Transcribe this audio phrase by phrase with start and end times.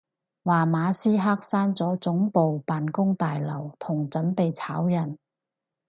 [0.43, 5.19] 話馬斯克閂咗總部辦公大樓同準備炒人